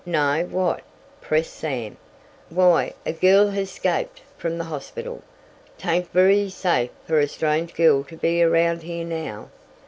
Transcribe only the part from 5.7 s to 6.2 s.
'Tain't